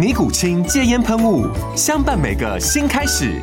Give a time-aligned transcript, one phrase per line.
[0.00, 1.44] 尼古清戒烟喷雾，
[1.76, 3.38] 相伴每个新开始。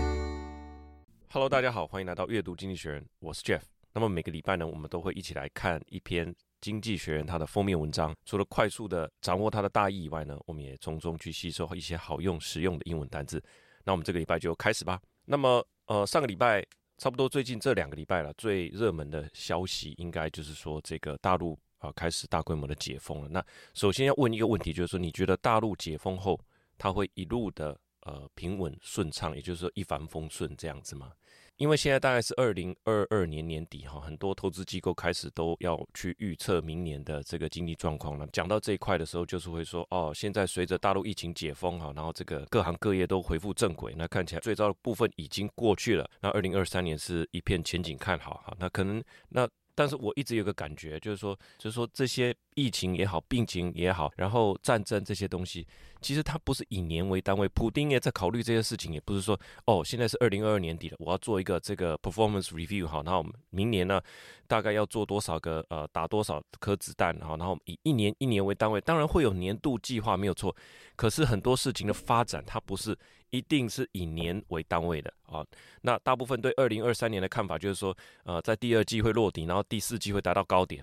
[1.29, 3.61] Hello，大家好，欢迎来到阅读经济学人，我是 Jeff。
[3.93, 8.11] 那么每个礼拜呢，我们都会一起来看一篇经济学人它的封面文章。
[8.25, 13.39] 除了快速的掌握它的大意以外呢，我们也从中去吸收一些好用、实用的英文单字。
[13.83, 14.99] 那我们这个礼拜就开始吧。
[15.25, 16.65] 那么呃，上个礼拜
[16.97, 21.55] 差不多最近这两个礼拜了，最热门的消息应该就是说这个大陆。
[21.79, 23.29] 啊，开始大规模的解封了。
[23.29, 26.35] 那首先要问一个问题，就是说，你觉得大陆解封后，
[26.77, 31.11] 它会一路的呃平稳顺畅，也就是说一帆风顺这样子吗？
[31.57, 38.27] 因为现在大概是二零二二年年底哈，很多投资机构开始都要去预测明年的这个经济状况了。
[38.31, 46.07] 讲到这一块的时候，就是会说哦，现在随着大陆疫情解封哈，然后这个各行各业都恢复正轨，那看起来最糟的部分已经过去了。
[46.21, 49.49] 那二零二三年是一片前景看好哈，那可能那。
[49.73, 55.67] 但是我一直有个感觉，就是说，就是说这些疫情也好，病情也好，然后战争这些东西，
[56.01, 57.47] 其实它不是以年为单位。
[57.49, 64.01] 普丁也在考虑这些事情，也不是说哦，现在是二零二二年底了，我要做一个这个 performance review 好，然后明年呢，
[64.47, 70.55] 大概要做多少个呃，打多少颗子弹好，然后以一年一年为单位，当然会有年度计划没有错，
[70.95, 72.97] 可是很多事情的发展它不是。
[73.29, 75.45] 一定是以年为单位的啊。
[75.81, 77.93] 那大部分对二零二三年的看法就是说，
[78.23, 80.81] 呃，在第二季会落底，然后第四季会达到高点。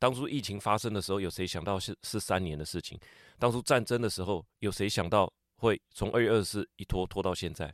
[0.00, 2.98] 当初疫情发生的时候，有谁想到是是三年的事情？
[3.38, 7.72] 当初战争的时候，有谁想到会从二月二十四一拖拖到现在？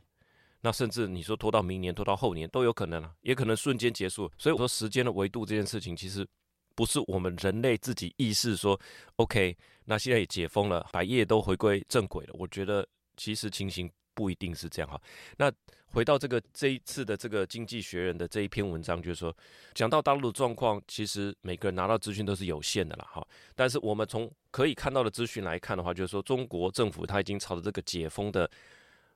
[0.59, 4.29] 那甚至你说拖到明年、拖到后年都有可能啊，也可能瞬间结束。
[4.37, 6.27] 所以我说，时间的维度这件事情，其实
[6.75, 8.77] 不是我们人类自己意识说
[9.15, 12.33] OK，那现在也解封了，百业都回归正轨了。
[12.37, 12.85] 我觉得
[13.15, 13.89] 其实情形。
[14.17, 14.99] 不一定是这样哈。
[15.37, 15.51] 那
[15.93, 19.35] 回到这个这一次的这个《经济学人》的这一篇文章，就是说，
[19.75, 23.25] 讲到大陆的状况，其实每个人拿到资讯都是有限的了哈。
[23.55, 28.49] 但是我们从可以看到的资讯来看的话，就是说，中国政府它已经朝着这个解封的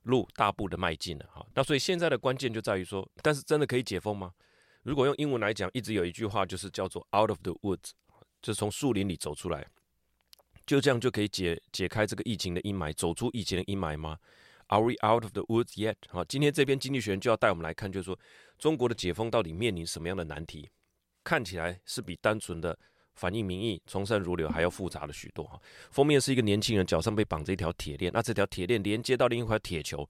[0.04, 1.46] 路大步的迈进了哈。
[1.56, 4.32] 那所以现在的关键就在于说，但是真的可以解封吗？
[4.84, 7.92] 如果用英文来讲，一直有一句话就是叫做 “out of the woods”，
[8.42, 9.68] 就是从树林里走出来，
[10.66, 14.18] 就这样就可以解解开这个疫情的阴霾，走出疫情的阴霾吗
[14.72, 15.96] ？Are we out of the woods yet？
[16.08, 18.18] 好，今天这边经济学人就要带我们来看，就是说
[18.58, 20.70] 中国的解封到底面临什么样的难题？
[21.26, 22.78] 看起来是比单纯的
[23.14, 25.44] 反映民意、从善如流还要复杂了许多。
[25.44, 25.60] 哈，
[25.92, 30.10] 封面是一个年轻人脚上被绑着一条铁链，那这条铁链连接到另一块铁球，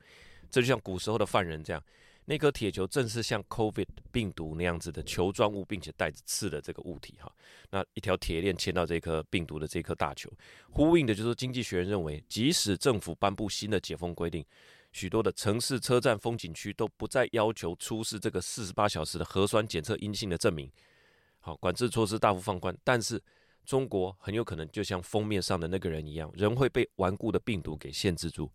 [0.49, 1.83] 这就像古时候的犯人这样。
[2.25, 7.29] 那颗铁球正是像 COVID 病毒那样子的球状物，并且带着刺的这个物体哈。
[7.71, 10.31] 那一条铁链牵到这颗病毒的这颗大球，
[10.69, 14.45] 呼应的就是经济学人认为，即使政府颁布新的解封规定，
[14.91, 20.71] 许多的城市、车站、风景区都不再要求出示这个四十八小时的核酸检测阴性的证明。
[21.39, 23.21] 好，管制措施大幅放宽，但是
[23.65, 28.49] 中国很有可能就像封面上的那个人一样，仍会被顽固的病毒给限制住。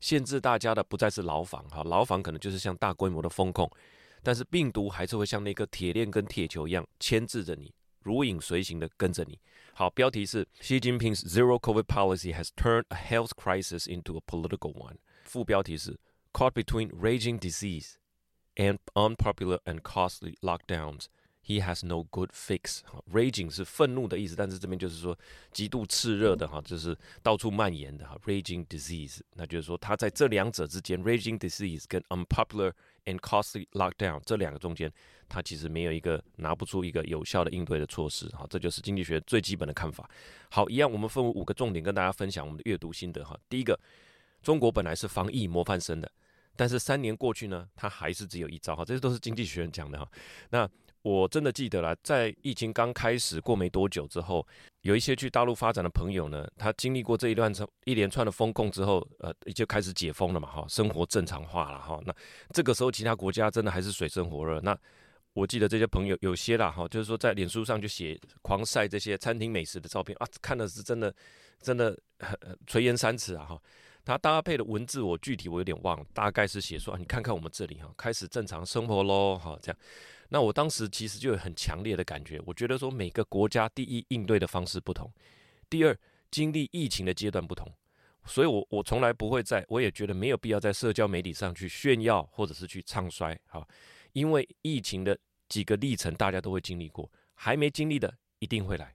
[0.00, 3.70] 限制大家的不再是牢房哈，牢房可能就是像大规模的封控，
[4.22, 7.72] 但是病毒还是会像那个铁链跟铁球一样牵制着你，
[8.02, 9.38] 如影随形的跟着你。
[9.72, 14.96] 好，标题是 Xi Jinping's Zero COVID Policy has turned a health crisis into a political one。
[15.24, 15.98] 副标题是
[16.32, 17.94] Caught between raging disease
[18.56, 21.06] and unpopular and costly lockdowns。
[21.50, 22.82] He has no good fix。
[23.12, 25.18] Raging 是愤怒的意思，但是这边就是说
[25.50, 28.16] 极度炽热的哈，就是到处蔓延的哈。
[28.24, 32.72] Raging disease，那就是说他在这两者之间，Raging disease 跟 unpopular
[33.04, 34.92] and costly lockdown 这两个中间，
[35.28, 38.46] 他其实没有一个拿不出一个有效的应对的措施哈。
[38.48, 40.08] 这就是经济学最基本的看法。
[40.50, 43.36] 好，一样我们分为五个重点跟大家分享我们的阅读心得哈。
[43.48, 43.76] 第一个，
[44.40, 46.08] 中国本来是防疫模范生的，
[46.54, 48.84] 但是三年过去呢，他还是只有一招哈。
[48.84, 50.08] 这些都是经济学人讲的哈。
[50.50, 50.70] 那
[51.02, 54.46] 我真的记得了，在疫情刚开始过没多久之后，
[54.82, 57.50] 有一些去大陆发展的朋友呢，他经历过这一段
[57.84, 61.98] 一连串的封控之后，呃，就开始解封了嘛，哈，生活正常化了，哈。
[62.04, 62.14] 那
[62.52, 64.60] 这个时候，其他国家真的还是水深火热。
[64.60, 64.76] 那
[65.32, 71.14] 我记得这些朋友有些啦，哈，就是说在脸书上就写狂晒这些餐厅美食的照片啊，看的是真的，
[71.62, 73.62] 真的很垂涎三尺啊，哈。
[74.10, 79.78] 他搭配的文字我具体我有点忘了，大概是写说啊，你看看我们这里哈，开始正常生活喽，哈，这样。
[80.30, 85.08] 那我当时其实就有很强烈的感觉，我觉得说每个国家第一应对的方式不同，
[85.68, 85.96] 第二
[86.28, 87.72] 经历疫情的阶段不同，
[88.24, 93.64] 所以我我从来不会在，我也觉得没有必要在社交媒体上去炫耀或者是去唱衰，哈，
[94.12, 95.16] 因为疫情的
[95.48, 98.92] 几个历程大家都会经历过，还没经历的一定会来，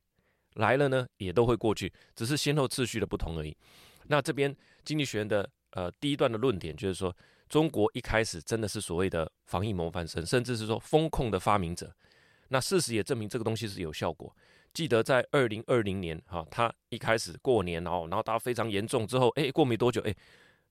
[0.56, 3.56] 来了呢也都会过去，只是先后次序的不同而已。
[4.08, 7.16] 那这边经济学人的呃第一段的论点就是说，
[7.50, 11.94] 中国一开始真的是所谓的防疫模范生，甚至是说风控的发明者。
[12.50, 14.36] 那事实也证明这个东西是有效果。
[14.74, 20.14] 记得在二零二零年哈，他一开始过年然后，然后大家非常严重之后，哎，过没多久，哎，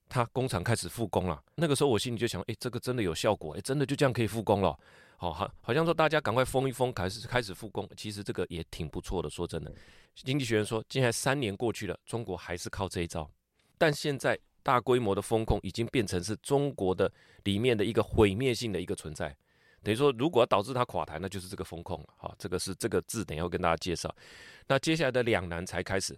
[0.07, 1.43] 他工厂开始复工了。
[1.55, 4.77] 那个时候我心里就想，哎，这个真的有效果，哎，真的就这样可以复工了。
[5.17, 9.29] 好，好，好像说大家赶快封一封，开始开始复工，其实这个也挺不错的。
[9.29, 9.73] 说真的。
[10.13, 13.29] 经济学人说，接下来三年过去了，中国还是靠这一招。
[13.77, 17.11] 但现在大规模的封控已经变成是中国的
[17.43, 19.35] 里面的一个毁灭性的一个存在。
[19.83, 22.07] 等于说，如果要导致它垮台，那就是这个封控了。
[22.17, 24.13] 哈，这个是这个字，等下要跟大家介绍。
[24.67, 26.17] 那接下来的两难才开始，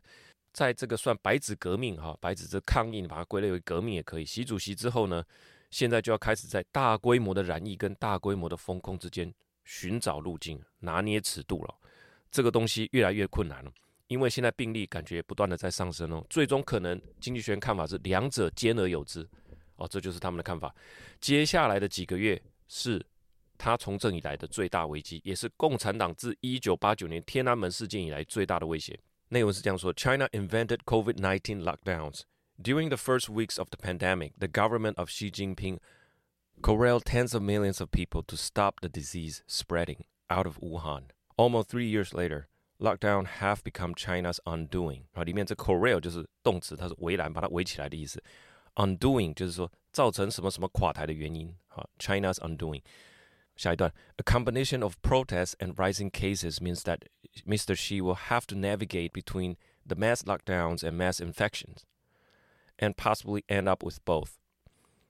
[0.54, 4.26] 在这个算白纸革命哈，白纸这抗议，你把它归类为革命也可以。
[4.26, 5.24] 习主席之后呢，
[5.70, 9.34] 现在就要开始在大规模的染疫跟大规模的封控之间
[9.64, 11.76] 寻找路径，拿捏尺度了。
[12.32, 13.72] 这个东西越来越困难了。
[14.08, 19.28] 因为现在病例感觉不断的在上升哦，最终可能经济学人看法是两者兼而有之
[19.76, 20.74] 哦，这就是他们的看法。
[21.20, 23.06] 接下来的几个月是
[23.58, 28.98] 他从政以来的最大危机，也是共产党自一九八九年天安门事件以来最大的威胁。
[29.28, 32.22] 内容是这样说：China invented COVID-19 lockdowns.
[32.61, 35.79] During the first weeks of the pandemic, the government of Xi Jinping
[36.63, 41.11] corralled tens of millions of people to stop the disease spreading out of Wuhan.
[41.37, 42.49] Almost three years later.
[42.81, 48.21] Lockdown have become China's undoing 啊，里面这 corral 就是动词，它是围栏，把它围起来的意思。
[48.75, 51.57] Undoing 就是说造成什么什么垮台的原因。
[51.69, 52.83] 好，China's undoing。
[53.55, 57.03] 下一段，A combination of protests and rising cases means that
[57.47, 57.77] Mr.
[57.77, 59.57] Xi will have to navigate between
[59.87, 61.83] the mass lockdowns and mass infections,
[62.79, 64.39] and possibly end up with both.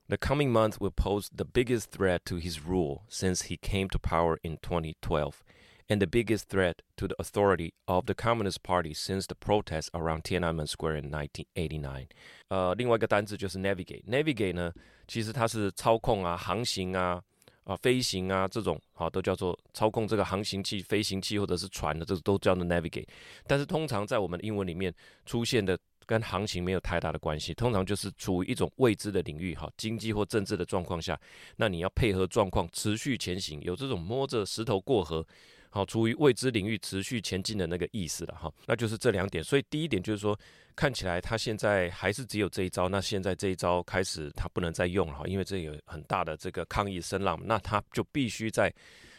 [0.08, 3.98] The coming month will pose the biggest threat to his rule since he came to
[3.98, 5.42] power in 2012.
[5.88, 10.22] And the biggest threat to the authority of the Communist Party since the protests around
[10.22, 12.08] Tiananmen Square in 1989。
[12.48, 14.72] 呃，另外一个单字就是 navigate。navigate 呢，
[15.06, 17.22] 其实它是操控啊、航行啊、
[17.64, 23.08] 啊飞行啊这种，好、啊、都叫做操控这个航行器、飞行器或者是船的，这都叫做 navigate。
[23.46, 24.94] 但是通常在我们的英文里面
[25.26, 31.19] 出现的 跟行情没有太大的关系，通常就是处于一种未知的领域，哈，经济或政治的状况下，
[31.57, 35.23] 那你要配合状况持续前行，有这种摸着石头过河。
[35.69, 39.43] 好，处于未知领域持续前进的那个意思了哈，那就是这两点。
[39.43, 40.35] 所以第一点就是说，
[40.77, 42.87] 看起来他现在还是只有这一招。
[42.87, 48.73] 那现在这一招开始他不能再用了哈，因为这有很大的这个抗议声浪，那他就必须在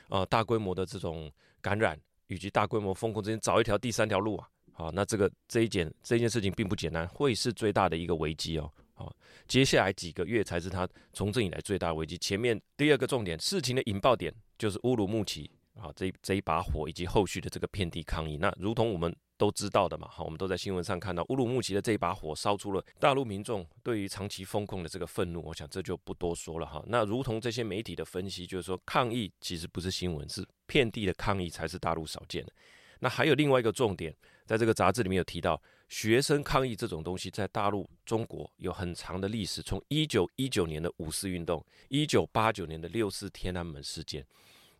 [0.08, 1.30] 呃大规模的这种
[1.60, 1.96] 感染
[2.28, 4.48] 以及大规模封控之间找一条第三条路啊。
[4.78, 8.72] 好，那这个这一件这件事情并不简单，会是最大的一个危机哦。
[8.94, 9.12] 好，
[9.48, 12.16] 接下来几个月才是他从政以来最大的危机。
[12.16, 15.50] 前面第二个重点，事情的引爆点就是乌鲁木齐。
[15.80, 26.80] 好，这这一把火以及后续的这个遍地抗议，那如同我们都知道的嘛，好，我们都在新闻上看到乌鲁木齐的这一把火烧出了大陆民众对于长期封控的这个愤怒，我想这就不多说了哈。
[26.86, 32.52] 那如同这些媒体的分析，就是说抗议其实不是新闻，是遍地的抗议才是大陆少见的。
[33.00, 34.12] 那还有另外一个重点，
[34.48, 44.26] 在这个杂志里面有提到，学生抗议这种东西在大陆中国有很长的历史，从一九一九年的五四运动，一九八九年的六四天安门事件。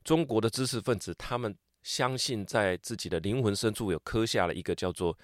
[0.03, 5.17] 中国的知识分子，他们相信在自己的灵魂深处有刻下了一个叫做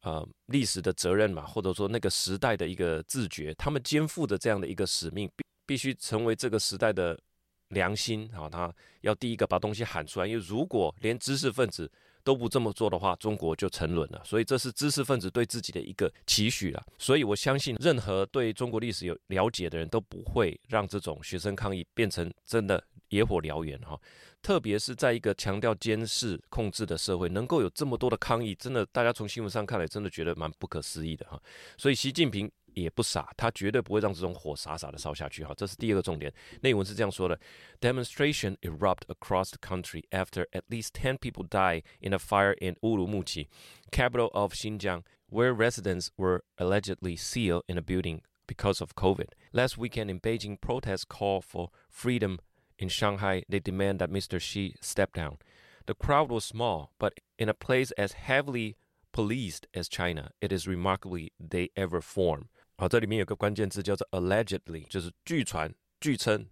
[0.00, 7.20] 呃历史的责任嘛，或者说那个时代的一个自觉，他们肩负着这样的一个使命，必必须成为这个时代的
[7.68, 11.90] 良心啊，他要第一个把东西喊出来，因为如果连知识分子
[12.22, 14.20] 都不这么做的话，中国就沉沦了。
[14.24, 16.82] 所以这是知识分子对自己的一个期许了。
[16.98, 24.00] 所以我相信，任何对中国历史有了解的人都不会让这种学生抗议变成真的野火燎原哈。
[24.42, 31.38] 特别是在一个强调监视控制的社会，能够有这么多的抗议，真的，大家从新闻上看来，真的觉得蛮不可思议的哈。
[31.76, 35.43] 所以，习近平也不傻，他绝对不会让这种火傻傻的烧下去。
[35.43, 36.33] 哈，这是第二个重点。
[36.61, 37.39] 内文是这样说的：
[37.79, 43.47] Demonstration erupt across the country after at least ten people die in a fire in Urumqi,
[43.91, 49.29] capital of Xinjiang, where residents were allegedly sealed in a building because of COVID.
[49.53, 52.39] Last weekend in Beijing, protests called for freedom.
[52.77, 54.37] In Shanghai, they demand that Mr.
[54.37, 55.37] Xi step down.
[55.85, 58.75] The crowd was small, but in a place as heavily
[59.13, 62.49] policed as China, it is remarkably they ever form.
[62.80, 65.70] 好，这里面有个关键字叫做 allegedly，就是据传、
[66.00, 66.46] 据称、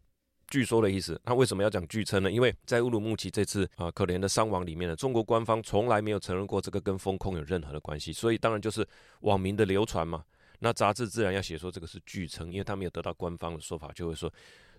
[0.48, 1.18] 据说的意思。
[1.24, 2.30] 那为什么要讲据称呢？
[2.30, 8.86] 因为在乌鲁木齐这次啊可怜的伤亡里面呢，中国官方从来没有承认过这个跟风控有任何的关系，所以当然就是
[9.20, 10.22] 网民的流传嘛。
[10.58, 14.30] 那杂志自然要写说这个是据称，因为他没有得到官方的说法，就会说，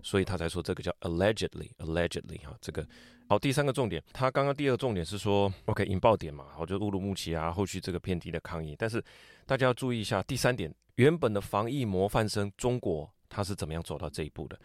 [0.04, 2.88] 所以他才说这个叫 allegedly，allegedly 哈，这个
[3.28, 3.40] 好。
[3.40, 9.04] 第三个重点，他刚刚第二个重点是说，OK 引爆点嘛，好，就乌鲁木齐啊，后续这个遍地的抗议，但是
[9.48, 10.72] 大家要注意一下第三点。
[11.00, 14.60] 原本的防疫模范生中国，他是怎么样走到这一步的？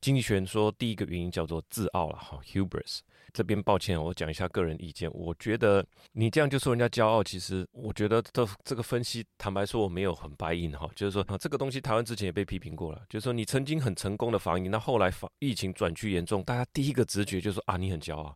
[0.00, 3.00] 经济学人说，第一个原因叫做自傲了哈，hubris。
[3.34, 5.10] 这边抱歉，我讲一下个人意见。
[5.12, 18.34] 我觉得你这样就说人家骄傲，其实我觉得这这个分析，坦白说我没有很 buy in 哈，就是说啊，这个东西台湾之前也被批评过了，就是说你曾经很成功的防疫，那后来防疫情转趋严重，大家第一个直觉就是说啊，你很骄傲，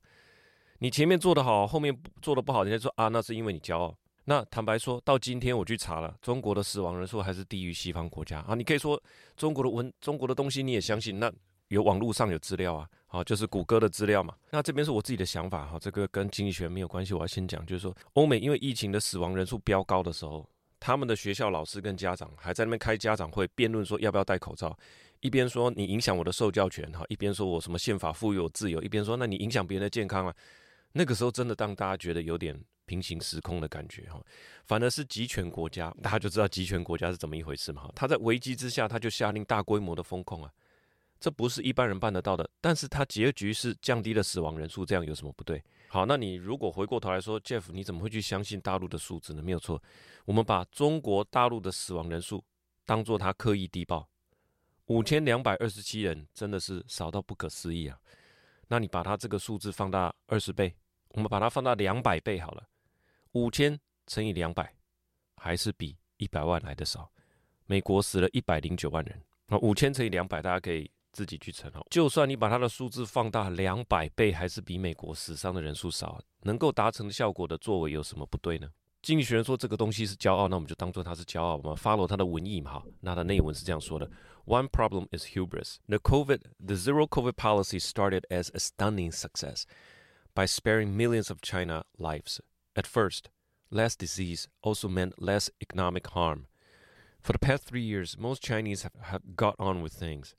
[0.80, 3.96] 你前面做得好，后面做得不好，人家说啊，那是因为你骄傲。
[4.28, 8.54] 那坦白说，到今天我去查了，中国的死亡人数还是低于西方国家啊。
[8.54, 9.02] 你可以说
[9.38, 11.18] 中国的文，中国的东西你也相信？
[11.18, 11.32] 那
[11.68, 14.34] 有网络上有资料啊，好，就是谷歌的资料嘛。
[14.50, 17.14] 那这边是我自己的想法哈，这个跟经济学没有关系。
[17.14, 20.46] 我要先讲，就是说欧美因为疫情的死亡人数飙高的时候，
[20.78, 24.78] 他们的学校老师跟家长还在那边开家长会辩论说要不要戴口罩，
[25.20, 30.36] 一边说你影响我的受教权哈，一边说我什么宪法赋予我自由，一边说那你影响别人的健康啊。
[30.92, 32.54] 那个时候真的让大家觉得有点。
[32.88, 34.18] 平行时空的感觉哈，
[34.64, 37.88] 反而是集权国家，大家就知道集权国家是怎么一回事嘛。
[37.94, 40.50] 他在危机之下，他就下令大规模的封控啊，
[41.20, 42.48] 这不是一般人办得到的。
[42.60, 45.62] 但是他结局是降低了死亡人数，这样有什么不对？
[45.88, 49.42] 好，那你如果回过头来说，Jeff，你怎么会去相信大陆的数字呢？
[49.42, 49.82] 没有错，
[50.24, 52.42] 我们把中国大陆的死亡人数
[52.84, 54.08] 当做他刻意低报，
[54.86, 57.98] 五千两百二十七人，真的是少到不可思议啊。
[58.70, 60.74] 那你把它这个数字放大二十倍，
[61.12, 62.62] 我们把它放大两百倍好了。
[63.32, 64.74] 五千乘以两百，
[65.36, 67.10] 还是比一百万来的少。
[67.66, 71.70] 美国死了一百零九万人，那五千乘以两百，大家可以自己去乘。
[71.90, 76.20] 就算你把它的数字放大两百倍，还是比美国死伤的人数少。
[76.42, 78.70] 能够达成效果的作为有什么不对呢？
[79.02, 82.72] 经济学人说这个东西是骄傲，那我们就当做它是骄傲嘛，follow 它的文意嘛。
[82.72, 84.10] 哈那它内文是这样说的
[84.46, 85.76] ：One problem is hubris.
[85.86, 89.64] The COVID, the zero COVID policy started as a stunning success
[90.34, 92.40] by sparing millions of China lives.
[92.78, 93.28] At first,
[93.70, 96.46] less disease also meant less economic harm.
[97.20, 100.36] For the past three years, most Chinese have, have got on with things.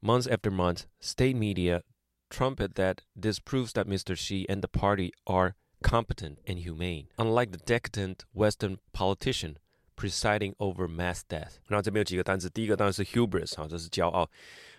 [0.00, 1.82] Month after month, state media
[2.30, 4.16] trumpet that this proves that Mr.
[4.16, 9.58] Xi and the party are competent and humane, unlike the decadent Western politician
[9.96, 11.56] presiding over mass death。
[11.66, 14.28] 然后这边有几个单词，第一个当然是 hubris，哈，这是骄傲。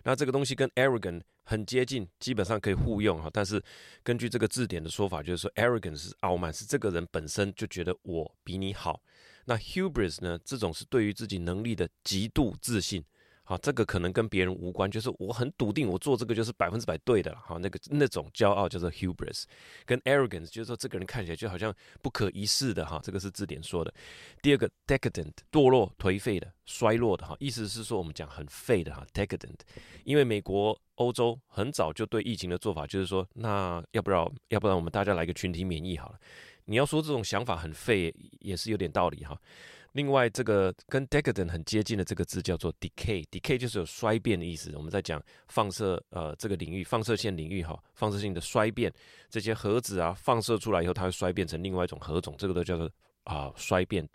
[0.03, 3.29] 那这个东西跟 arrogant 很接近，基本上可以互用哈。
[3.31, 3.61] 但是
[4.03, 9.01] 根据这个字典的说法，就是说 arrogant 是傲慢，是这个人本身就觉得我比你好。
[9.45, 10.39] 那 hubris 呢？
[10.43, 13.03] 这种是对于自己能力的极度自信。
[13.47, 17.37] 好，这个可能跟别人无关，就是我很笃定，我做这个就是百分之百对的了。
[17.45, 19.43] 好，那个那种骄傲叫做 hubris，
[19.85, 21.71] 跟 arrogance 就是说这个人看起来就好像
[22.01, 22.99] 不可一世的哈。
[23.03, 23.93] 这个是字典说的。
[24.41, 29.59] 第二个 decadent，堕落、颓废的、衰落的哈，意思是说我们讲很废的哈，decadent。
[30.03, 36.19] 因为美国、欧洲很早就对疫情的做法就是说，那要不然要不然我们大家来个群体免疫好了。
[36.65, 39.39] 你要说这种想法很废，也是有点道理哈。
[39.95, 44.69] 另外，这个跟 decadent 很接近的这个字叫做 decay，decay 就是有衰变的意思。
[44.75, 48.91] 我们在讲放射呃这个领域，放射线领域哈，放射性的衰变，
[49.29, 52.91] 这些核子啊放射出来以后，它会衰变成另外一种核种，这个都叫做
[53.23, 54.05] 啊衰变。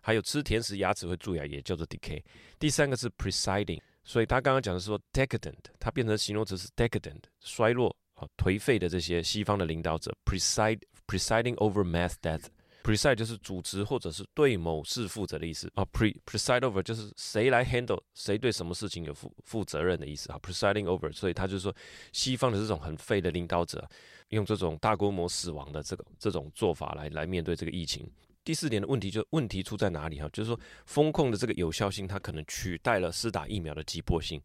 [0.00, 2.22] 还有吃甜食牙齿会蛀牙，也叫做 decay。
[2.58, 12.44] 第三个是 presiding，所以他刚刚讲的是说 decadent，它变成形容词是 decadent，衰落啊颓废的这些西方的领导者 preside presiding over mass death。
[12.86, 15.84] Preside 就是主持或者是对某事负责的意思啊。
[15.86, 20.38] Pre preside over 就是谁来 handle 谁对什么事情有负负责任的意思啊。
[20.40, 21.74] Presiding over，所以他就是说
[22.12, 23.84] 西方的这种很废的领导者，
[24.28, 28.08] 用这种大规模死亡的这个这种做法来来面对这个疫情。
[28.44, 30.28] 第四点的问题就问题出在哪里哈？
[30.32, 34.40] 就是说封控的这个有效性，它可能取代了施打疫苗的急迫性，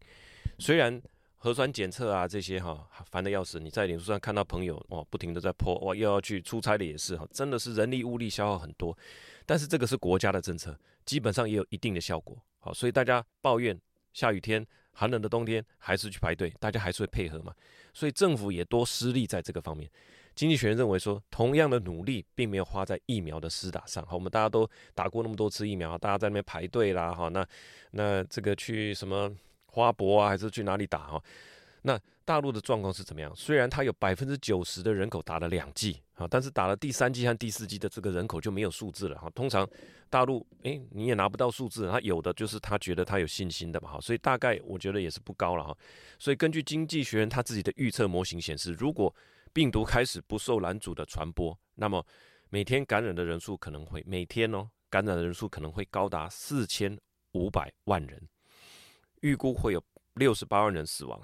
[0.58, 1.00] 虽然。
[1.42, 3.58] 核酸检测啊，这些哈烦得要死。
[3.58, 8.96] 你在脸书上看到朋友哦，不停的在泼哇，又要去出差的也是哈，真的是人力物力消耗很多。
[9.44, 12.40] 但是这个是国家的政策，基本上也有一定的效果。
[12.60, 13.76] 好，所以大家抱怨
[14.12, 17.52] 下雨天、寒冷的冬天还是去排队，大家还是会配合嘛。
[17.92, 19.90] 所以政府也多施力在这个方面。
[20.36, 24.06] 经济学人认为说，同样的努力并没有花在疫苗的施打上。
[24.06, 27.44] 好，我们大家都打过那么多次疫苗，大家在那边排队啦，哈，那
[27.90, 29.28] 那这个去什么
[29.72, 31.22] 花博啊，还是去哪里打哈？
[31.80, 33.34] 那大陆的状况是怎么样？
[33.34, 39.28] 虽然它有百分之九十的人口打了两剂啊，但是打了第三剂和第四剂的这个人口就没有数字了哈。
[39.30, 39.68] 通常
[40.08, 45.76] 大陆诶，你也拿不到数字，他有的就是他觉得他有信心的嘛哈，所以大概我觉得也是不高了哈。
[46.18, 49.12] 所以根据经济学人他自己的预测模型显示，如果
[49.52, 52.06] 病毒开始不受拦阻的传播，那么
[52.50, 56.96] 每天感染的人数可能会每天哦，感染的人数可能会高达四千
[57.32, 58.28] 五百万人，
[59.22, 59.82] 预估会有
[60.14, 61.20] 六十八万人死亡。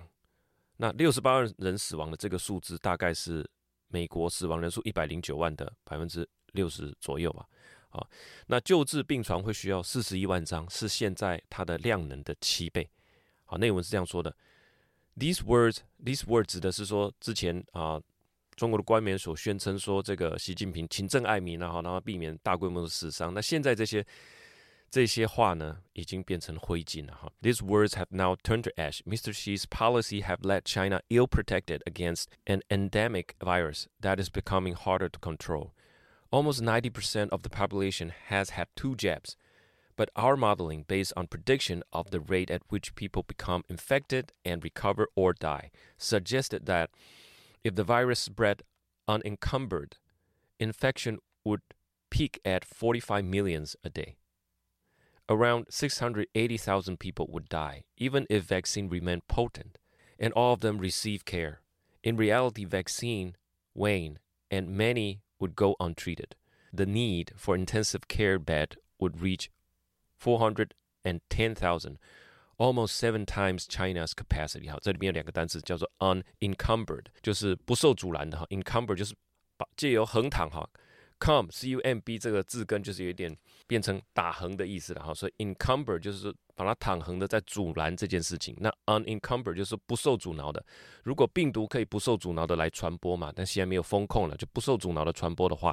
[0.78, 3.48] 那六十八万人死亡的这个数字，大概是
[3.86, 7.46] 美国死亡人数一百零九万的百分之六十左右吧。
[7.90, 8.04] 啊，
[8.48, 12.90] 那救治病床会需要四十一万张，是现在它的量能的七倍。
[13.44, 14.34] 好，内文是这样说的
[15.16, 18.00] ：These words, these words 指的是说之前啊。
[18.56, 23.32] 中国的官员所宣称说，这个习近平勤政爱民，然后然后避免大规模的死伤。
[23.32, 24.04] 那现在这些
[24.89, 27.31] 这些话呢，已经变成灰烬了哈。
[27.41, 29.01] These words have now turned to ash.
[29.07, 29.33] Mr.
[29.33, 35.09] Xi's policy have led China ill protected against an endemic virus that is becoming harder
[35.09, 35.71] to control.
[36.29, 39.35] Almost 90% of the population has had two jabs,
[39.95, 44.63] but our modeling, based on prediction of the rate at which people become infected and
[44.63, 46.89] recover or die, suggested that
[47.63, 48.63] If the virus spread
[49.07, 49.95] unencumbered,
[50.59, 51.61] infection would
[52.09, 54.17] peak at 45 million a day.
[55.29, 59.77] Around 680,000 people would die, even if vaccine remained potent,
[60.19, 61.61] and all of them receive care.
[62.03, 63.35] In reality, vaccine
[63.73, 64.19] wane,
[64.51, 66.35] and many would go untreated.
[66.73, 69.49] The need for intensive care bed would reach
[70.17, 71.97] 410,000.
[72.57, 74.69] Almost seven times China's capacity。
[74.69, 78.45] 哈，这里面有两个单词叫做 unencumbered，就是不受阻拦的哈。
[78.49, 79.15] encumber 就是
[79.57, 80.69] 把借由横躺哈，
[81.19, 83.35] com c u m b 这个字根就是有点
[83.68, 85.14] 变成打横的意思了哈。
[85.14, 88.56] 所以 encumber 就是把它躺横的在阻拦这件事情。
[88.58, 90.64] 那 unencumber 就是不受阻挠的。
[91.04, 95.72] 如果病毒可以不受阻挠的来传播嘛，但现在没有封控了，就不受阻挠的传播的话，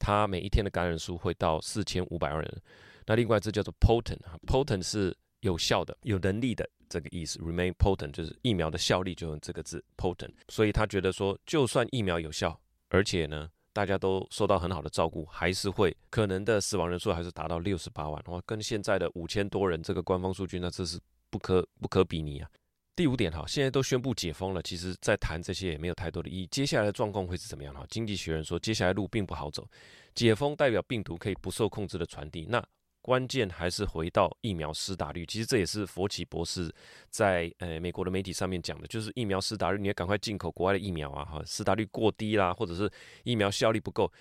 [0.00, 2.62] 它每一天的感染数会到四千五百万人。
[3.06, 5.16] 那另外这叫做 potent 哈，potent 是。
[5.40, 22.48] 有效的、有能力的这个意思，remain potent 就是疫苗的效力就用这个字 potent，所以他觉得说，就算疫苗有效，而且呢，大家都受到很好的照顾，还是会可能的死亡人数还是达到六十八万，哇，跟现在的五千多人这个官方数据，那这是不可不可比拟啊。
[22.94, 26.46] 第五点哈，现在都宣布解封了，其实在谈这些也没有太多的意义。
[26.50, 27.84] 接下来的状况会是怎么样哈？
[27.90, 29.68] 经济学人说，接下来路并不好走，
[30.14, 32.66] 解封代表病毒可以不受控制的传递，那。
[33.06, 36.74] 关键还是回到疫苗施打率，其实这也是佛奇博士
[37.08, 42.90] 在呃美国的媒体上面讲的，就是疫苗施打率，你要赶快进口国外的疫苗啊，哈，施打率过低啦，或者是
[43.22, 44.12] 疫苗效力不够。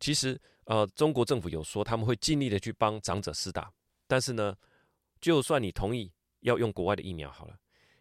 [0.00, 3.70] 其实呃，中国政府有说他们会尽力的去帮长者施打，
[4.06, 4.56] 但是呢，
[5.20, 7.54] 就算你同意要用国外的疫苗好了，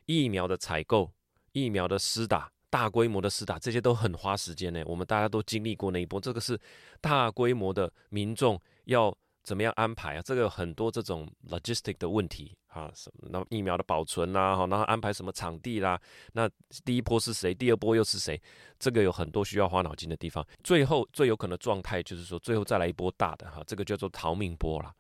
[0.06, 1.12] 疫苗的采购、
[1.52, 4.82] 疫苗的施打、大规模的施打，这些都很花时间呢。
[4.86, 6.58] 我们大家都经历过那一波，这个是
[7.02, 9.14] 大规模的民众要。
[9.44, 10.22] 怎么样安排啊？
[10.22, 16.00] 这个有很多这种 logistic 的问题啊，什么那疫苗的保存啦，哈，然后安排什么场地啦，
[16.34, 16.50] 那
[16.86, 17.54] 第一波是谁？
[17.54, 18.40] 第二波又是谁？
[18.78, 20.46] 这个有很多需要花脑筋的地方。
[20.64, 24.94] 最后最有可能状态就是说，最后再来一波大的哈，这个叫做逃命波啦，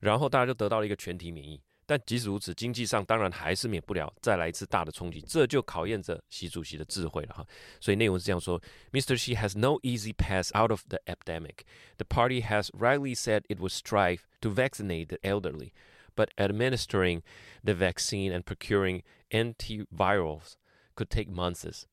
[0.00, 1.60] 然后大家就得到了一个全体免疫。
[1.85, 7.45] 但即使如此，经济上当然还是免不了再来一次大的冲击，这就考验着习主席的智慧了哈。
[7.81, 9.17] 所以内容是这样说：Mr.
[9.17, 11.65] Xi has no easy path out of the epidemic.
[11.97, 15.71] The party has rightly said it would strive to vaccinate the elderly,
[16.15, 17.23] but administering
[17.63, 20.55] the vaccine and procuring antivirals
[20.95, 21.85] could take months.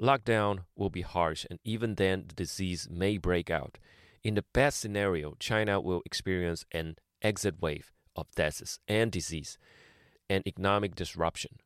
[0.00, 3.78] Lockdown will be harsh, and even then, the disease may break out.
[4.22, 7.92] In the best scenario, China will experience an exit wave.
[8.20, 9.58] Of deaths and disease
[10.28, 11.58] and economic disruption.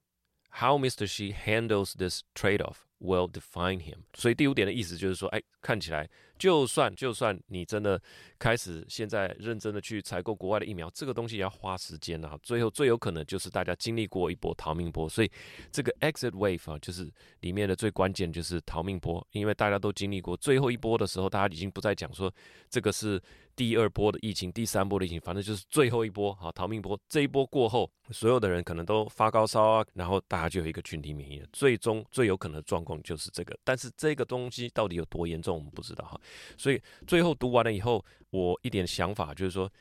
[0.54, 1.06] How Mr.
[1.06, 4.04] Xi handles this trade-off will define him.
[4.14, 6.10] 所以第五点的意思就是说，哎，看起来。
[6.37, 8.01] 就算就算你真的
[8.37, 12.37] 开始现在认真的去采购国外的疫苗，这个东西也要花时间啊。
[12.43, 15.31] 最后最有可能就是大家经历过一波逃命波，所以
[15.71, 22.33] 这个 exit wave 啊，就是里面的最关键就是逃命波，因为大家都经历过最后一波的时候，大家已经不再讲说
[22.69, 23.21] 这个是
[23.55, 26.99] 第二波的疫情、第三波的疫情，反正就是最后一波好，逃命波。
[27.07, 31.47] 这一波过后，所有的人可能都发高烧啊，然后大家就有一个群体免疫了。
[31.53, 36.19] 最终最有可能的状况就是这个，但是这个东西到底有多严重，我们不知道哈。
[36.57, 39.71] 所以最后读完了以后，我一点想法就是说，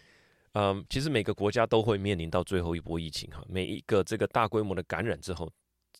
[0.52, 5.50] 嗯，其实每个国家都会面临到最后一波疫情哈，每一个这个大规模的感染之后，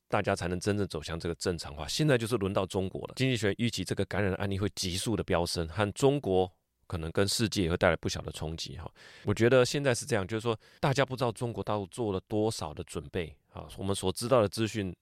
[0.09, 1.87] 大家才能真正走向这个正常化。
[1.89, 6.51] 现在就是轮到中国了，经济学预期这个感染的案例会急速的飙升，和中国。
[6.87, 8.87] 可能跟世界也会带来不小的冲击哈，
[9.25, 14.95] 我觉得现在是这样，就是说大家不知道中国大陆做了多少的准备啊，我们所知道的资讯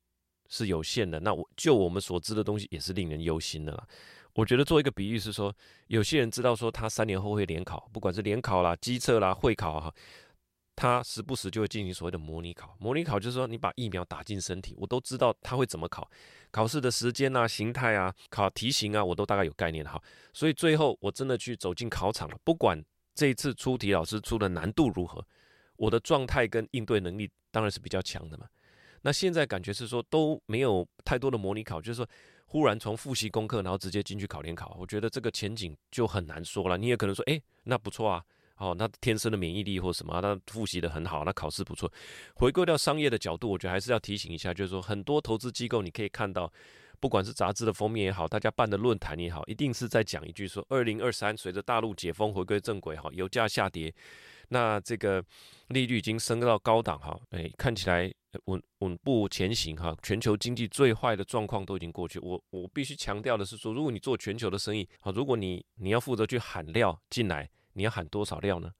[0.49, 3.85] 是有限的，那我就我们所知的东西也是令人忧心的啦。
[4.35, 5.55] 我觉得做一个比喻是说，
[5.89, 9.95] 有些人知道说他三年后会联考，不管是联考啦、机测啦、会考哈。
[10.75, 16.11] 他时不时就会进行所谓的模拟考，模拟考就是说你把疫苗打进身体，我都知道他会怎么考，
[16.51, 20.03] 考试的时间啊、形态啊、考题型啊，我都大概有概念哈。
[20.33, 22.83] 所以最后我真的去走进考场了，不管
[23.15, 25.23] 这一次出题老师出的难度如何，
[25.77, 28.47] 我的状态跟应对能力当然是比较强的嘛。
[29.03, 32.09] 那现在感觉是说都没有太多的模拟考，就是说
[32.53, 36.77] 忽然从复习功课然后直接进去考联考，我觉得这个前景就很难说了。
[36.77, 38.23] 你也可能说，诶，那不错啊。
[38.59, 41.91] 哦，那天生的免疫力或什么，那复习的很好，那考试不错。
[42.35, 46.53] 回归到商业的角度，我觉得还是要提醒一下，就是说很多投资机构，你可以看到，
[47.01, 53.93] 不管是杂志的封面也好，大家办的论坛也好，一定是在讲一句说，二零二三随着大陆解封回归正轨，哈，油价下跌，
[54.49, 55.25] 那这个
[55.69, 58.13] 利率已经升到高档，哈，哎，看起来
[58.45, 62.19] 稳稳步前行，哈，全球经济最坏的状况都已经过去。
[62.21, 67.51] 我我必须强调的是说，如果你做全球的生意，好，如果你你要负责去喊料进来。
[67.75, 68.71] 你要喊多少料呢？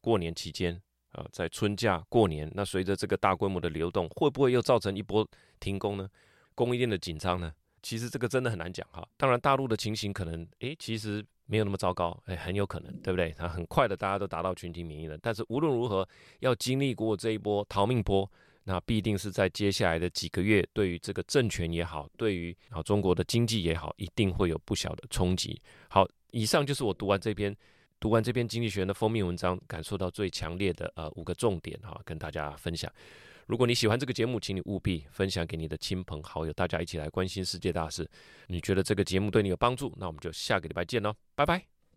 [0.00, 0.74] 过年期间
[1.12, 5.24] 啊、呃，在春假过年，那随着这个大规模的流动，会不会又造成一波
[5.60, 6.10] 停工呢？
[6.56, 7.52] 供应链的紧张呢？
[7.80, 9.06] 其实这个真的很难讲哈。
[9.16, 13.32] 当然，大陆的情形可能诶，其实没有那么糟糕，诶，很有可能，对不对？
[13.38, 15.16] 它很快的，大家都达到群体免疫了。
[15.18, 16.08] 但是无论如何，
[16.40, 18.28] 要经历过这一波逃命波，
[18.64, 25.60] 那必定是在接下来的几个月，对于这个政权也好，对于啊中国的经济也好，一定会有不小的冲击。
[25.88, 27.56] 好，以上就是我读完这篇。
[27.98, 32.90] 读完这篇经济学的封面文章，感受到最强烈的呃五个重点哈，跟大家分享。
[33.44, 38.08] 如果你喜欢这个节目，请你务必分享给你的亲朋好友，大家一起来关心世界大事。
[38.46, 39.92] 你觉得这个节目对你有帮助？
[39.98, 41.79] 那我们就下个礼拜见喽，拜拜。